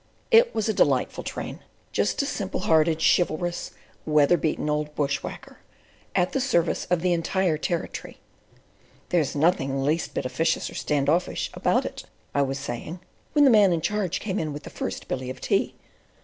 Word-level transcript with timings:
It 0.31 0.55
was 0.55 0.67
a 0.67 0.73
delightful 0.73 1.23
train—just 1.23 2.23
a 2.23 2.25
simple 2.25 2.61
hearted, 2.61 3.03
chivalrous, 3.03 3.69
weather 4.03 4.35
beaten 4.35 4.67
old 4.67 4.95
bush 4.95 5.21
whacker, 5.21 5.59
at 6.15 6.31
the 6.31 6.41
service 6.41 6.85
of 6.85 7.01
the 7.01 7.13
entire 7.13 7.55
Territory. 7.55 8.17
"There's 9.09 9.35
nothing 9.35 9.75
the 9.77 9.83
least 9.83 10.15
bit 10.15 10.25
officious 10.25 10.71
or 10.71 10.73
standoffish 10.73 11.51
about 11.53 11.85
it," 11.85 12.05
I 12.33 12.41
was 12.41 12.57
saying, 12.57 12.99
when 13.33 13.43
the 13.45 13.51
Man 13.51 13.71
in 13.71 13.81
Charge 13.81 14.19
came 14.19 14.39
in 14.39 14.53
with 14.53 14.63
the 14.63 14.71
first 14.71 15.07
billy 15.07 15.29
of 15.29 15.39
tea. 15.39 15.75